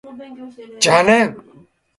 [0.81, 1.35] 邪念